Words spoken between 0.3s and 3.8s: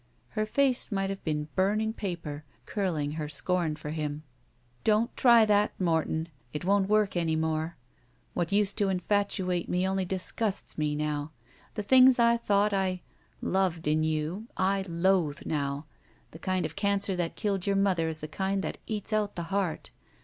face might have been burning paper, curling her scorn